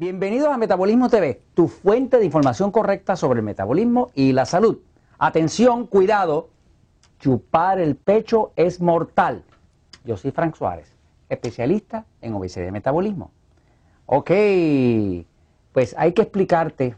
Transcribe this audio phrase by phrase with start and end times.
[0.00, 4.78] Bienvenidos a Metabolismo TV, tu fuente de información correcta sobre el metabolismo y la salud.
[5.18, 6.48] Atención, cuidado,
[7.18, 9.44] chupar el pecho es mortal.
[10.06, 10.96] Yo soy Frank Suárez,
[11.28, 13.30] especialista en obesidad y metabolismo.
[14.06, 14.30] Ok,
[15.72, 16.96] pues hay que explicarte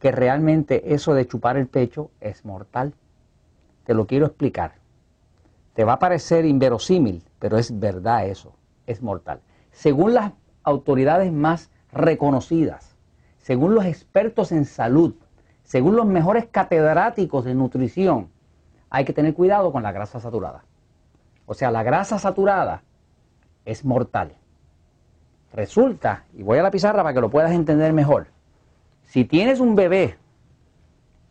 [0.00, 2.94] que realmente eso de chupar el pecho es mortal.
[3.84, 4.76] Te lo quiero explicar.
[5.74, 8.54] Te va a parecer inverosímil, pero es verdad eso,
[8.86, 9.42] es mortal.
[9.72, 10.32] Según las
[10.62, 12.96] autoridades más reconocidas,
[13.38, 15.14] según los expertos en salud,
[15.62, 18.28] según los mejores catedráticos de nutrición,
[18.90, 20.64] hay que tener cuidado con la grasa saturada.
[21.46, 22.82] O sea, la grasa saturada
[23.64, 24.32] es mortal.
[25.52, 28.28] Resulta, y voy a la pizarra para que lo puedas entender mejor,
[29.04, 30.18] si tienes un bebé,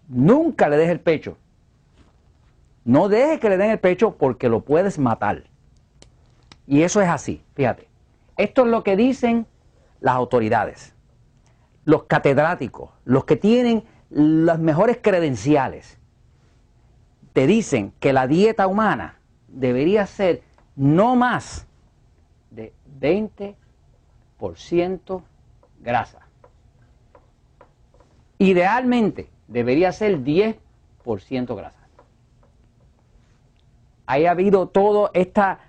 [0.07, 1.37] nunca le des el pecho.
[2.83, 5.43] No dejes que le den el pecho porque lo puedes matar.
[6.65, 7.87] Y eso es así, fíjate.
[8.37, 9.45] Esto es lo que dicen
[9.99, 10.93] las autoridades,
[11.85, 15.97] los catedráticos, los que tienen las mejores credenciales,
[17.33, 20.43] te dicen que la dieta humana debería ser
[20.75, 21.65] no más
[22.51, 25.23] de 20%
[25.79, 26.27] grasa.
[28.39, 31.77] Idealmente debería ser 10% grasa.
[34.05, 35.59] Ha habido toda esta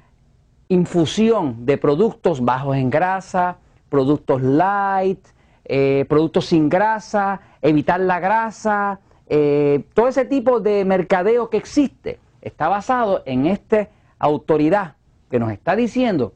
[0.69, 3.57] infusión de productos bajos en grasa,
[3.89, 5.27] productos light,
[5.65, 12.19] eh, productos sin grasa, evitar la grasa, eh, todo ese tipo de mercadeo que existe
[12.41, 14.97] está basado en esta autoridad
[15.31, 16.33] que nos está diciendo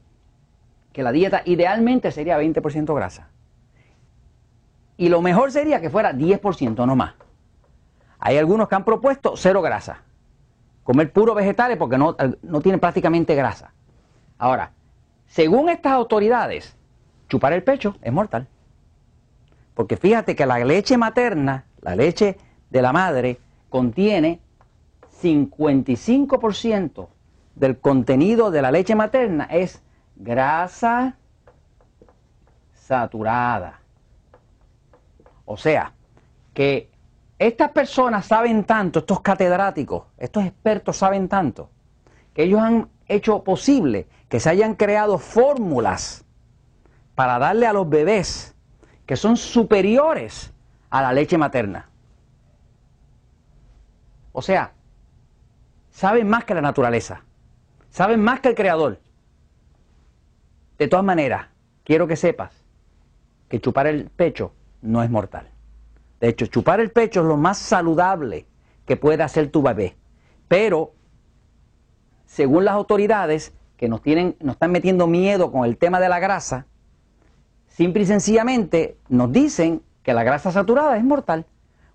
[0.92, 3.30] que la dieta idealmente sería 20% grasa.
[4.98, 7.14] Y lo mejor sería que fuera 10%, no más.
[8.18, 10.02] Hay algunos que han propuesto cero grasa.
[10.84, 13.72] Comer puro vegetales porque no, no tienen prácticamente grasa.
[14.36, 14.72] Ahora,
[15.26, 16.76] según estas autoridades,
[17.32, 18.46] chupar el pecho es mortal.
[19.72, 22.36] Porque fíjate que la leche materna, la leche
[22.68, 24.38] de la madre, contiene
[25.22, 27.08] 55%
[27.54, 29.82] del contenido de la leche materna es
[30.14, 31.16] grasa
[32.74, 33.80] saturada.
[35.46, 35.94] O sea,
[36.52, 36.90] que
[37.38, 41.70] estas personas saben tanto, estos catedráticos, estos expertos saben tanto,
[42.34, 46.21] que ellos han hecho posible que se hayan creado fórmulas
[47.14, 48.54] para darle a los bebés
[49.06, 50.52] que son superiores
[50.90, 51.88] a la leche materna.
[54.32, 54.72] O sea,
[55.90, 57.22] saben más que la naturaleza,
[57.90, 59.00] saben más que el creador.
[60.78, 61.48] De todas maneras,
[61.84, 62.52] quiero que sepas
[63.48, 65.48] que chupar el pecho no es mortal.
[66.20, 68.46] De hecho, chupar el pecho es lo más saludable
[68.86, 69.96] que puede hacer tu bebé.
[70.48, 70.94] Pero,
[72.26, 76.20] según las autoridades que nos, tienen, nos están metiendo miedo con el tema de la
[76.20, 76.66] grasa,
[77.72, 81.46] Simple y sencillamente nos dicen que la grasa saturada es mortal,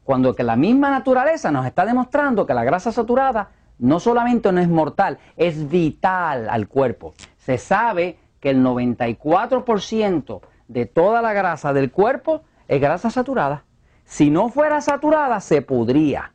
[0.04, 4.60] cuando que la misma naturaleza nos está demostrando que la grasa saturada no solamente no
[4.60, 7.14] es mortal, es vital al cuerpo.
[7.38, 13.64] Se sabe que el 94% de toda la grasa del cuerpo es grasa saturada.
[14.04, 16.32] Si no fuera saturada, se pudría.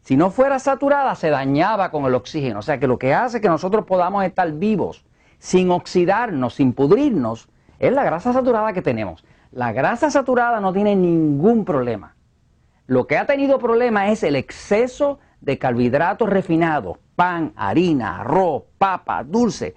[0.00, 2.60] Si no fuera saturada, se dañaba con el oxígeno.
[2.60, 5.04] O sea que lo que hace que nosotros podamos estar vivos
[5.38, 9.24] sin oxidarnos, sin pudrirnos, es la grasa saturada que tenemos.
[9.52, 12.14] La grasa saturada no tiene ningún problema.
[12.86, 19.24] Lo que ha tenido problema es el exceso de carbohidratos refinados, pan, harina, arroz, papa,
[19.24, 19.74] dulce,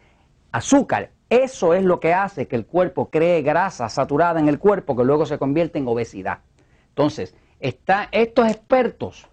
[0.52, 1.12] azúcar.
[1.30, 5.04] Eso es lo que hace que el cuerpo cree grasa saturada en el cuerpo que
[5.04, 6.40] luego se convierte en obesidad.
[6.90, 9.28] Entonces, estos expertos,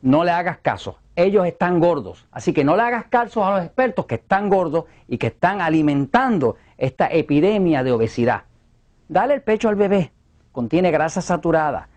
[0.00, 2.26] no le hagas caso, ellos están gordos.
[2.30, 5.60] Así que no le hagas caso a los expertos que están gordos y que están
[5.60, 8.42] alimentando esta epidemia de obesidad.
[9.08, 10.10] Dale el pecho al bebé,
[10.50, 11.88] contiene grasa saturada.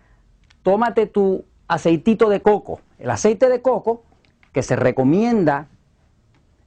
[0.62, 2.80] Tómate tu aceitito de coco.
[3.00, 4.04] El aceite de coco,
[4.52, 5.66] que se recomienda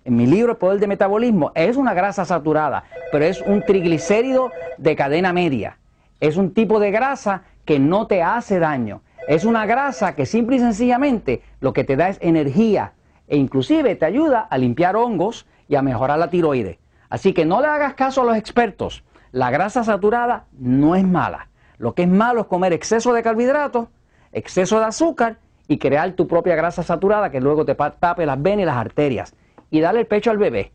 [0.03, 4.51] en mi libro El Poder de Metabolismo, es una grasa saturada, pero es un triglicérido
[4.77, 5.77] de cadena media.
[6.19, 9.01] Es un tipo de grasa que no te hace daño.
[9.29, 12.91] Es una grasa que simple y sencillamente lo que te da es energía
[13.29, 16.79] e inclusive te ayuda a limpiar hongos y a mejorar la tiroides.
[17.09, 19.03] Así que no le hagas caso a los expertos.
[19.31, 21.49] La grasa saturada no es mala.
[21.77, 23.87] Lo que es malo es comer exceso de carbohidratos,
[24.31, 28.63] exceso de azúcar y crear tu propia grasa saturada que luego te tape las venas
[28.63, 29.35] y las arterias.
[29.69, 30.71] Y darle el pecho al bebé.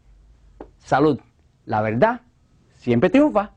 [0.79, 1.21] Salud.
[1.65, 2.21] La verdad
[2.75, 3.54] siempre triunfa.